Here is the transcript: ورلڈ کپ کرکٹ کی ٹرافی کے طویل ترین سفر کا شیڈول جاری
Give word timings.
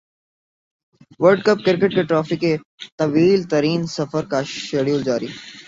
ورلڈ 1.19 1.43
کپ 1.43 1.59
کرکٹ 1.65 1.91
کی 1.95 2.03
ٹرافی 2.03 2.35
کے 2.35 2.55
طویل 2.97 3.43
ترین 3.43 3.85
سفر 3.87 4.23
کا 4.25 4.41
شیڈول 4.49 5.03
جاری 5.03 5.27